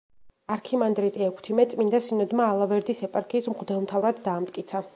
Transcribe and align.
არქიმანდრიტი 0.53 1.25
ექვთიმე 1.25 1.65
წმინდა 1.73 1.99
სინოდმა 2.05 2.47
ალავერდის 2.55 3.05
ეპარქიის 3.09 3.51
მღვდელმთავრად 3.53 4.23
დაამტკიცა. 4.29 4.83